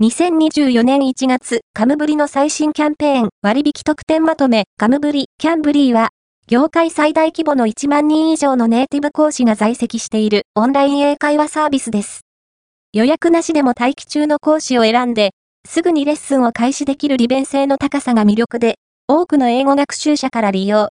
[0.00, 6.10] 2024年1月、カムブリの最新キャンペーン、割引特典まとめ、カムブリ、キャンブリーは、
[6.46, 12.20] 業界最大規模の1万人以上のネイティブ講師が在籍しているオンライン英会話サービスです。
[12.92, 15.32] 予約なしでも待機中の講師を選んで、
[15.68, 18.76] すぐにレッスンを開始できる利便性の高さが魅力で、
[19.08, 20.86] 多くの英語学習者から利用、